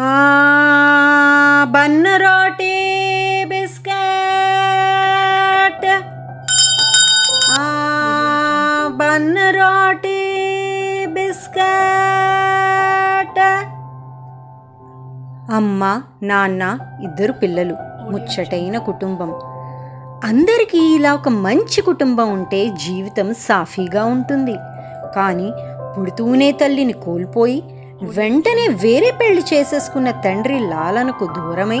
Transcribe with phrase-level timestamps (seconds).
[0.00, 6.02] ఆ bun roti biscuit.
[7.50, 11.62] ఆ bun roti biscuit.
[15.52, 17.76] అమ్మ నాన్న ఇద్దరు పిల్లలు
[18.10, 19.34] ముచ్చటైన కుటుంబం.
[20.24, 24.56] అందరికీ ఇలా ఒక మంచి కుటుంబం ఉంటే జీవితం సాఫీగా ఉంటుంది.
[25.16, 25.52] కానీ
[25.98, 31.80] పుడుతూనే తల్లిని కోల్పోయి వెంటనే వేరే పెళ్ళి చేసేసుకున్న తండ్రి లాలనకు దూరమై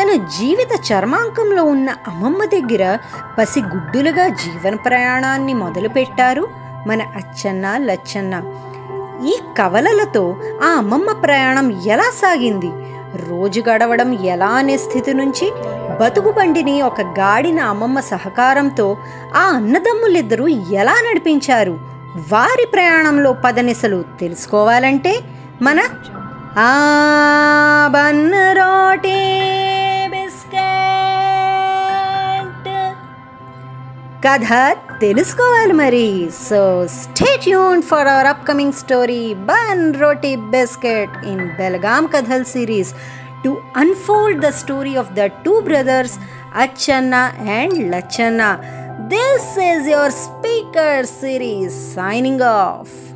[0.00, 2.98] తన జీవిత చర్మాంకంలో ఉన్న అమ్మమ్మ దగ్గర
[3.38, 6.48] పసిగుడ్డులుగా జీవన ప్రయాణాన్ని మొదలుపెట్టారు
[6.86, 8.42] మన అచ్చన్న లచ్చన్న.
[9.26, 12.70] ఈ కవలలతో ఆ అమ్మమ్మ ప్రయాణం ఎలా సాగింది?
[13.28, 15.52] రోజు గడవడం ఎలా అనే స్థితి నుంచి
[16.00, 18.96] బతుకు బండిని ఒక గాడిన అమ్మమ్మ సహకారంతో
[19.34, 21.92] ఆ అన్నదమ్ములిద్దరూ ఎలా నడిపించారు?
[22.32, 25.20] వారి ప్రయాణంలో పదనిసలు తెలుసుకోవాలంటే
[25.61, 25.79] మన
[26.61, 26.71] ఆ
[27.95, 29.19] బన్ రోటీ
[30.13, 30.63] బిస్కెట్
[34.25, 42.07] కథ తెలుసుకోవాలి మరి so stay tune for our upcoming story bun roti biscuit in Belgaum
[42.15, 42.93] కథల్ series
[43.43, 46.17] to unfold the story of the two brothers
[46.57, 47.15] Acchanna
[47.55, 48.57] and Lacchanna
[49.13, 53.10] this is your speaker series signing off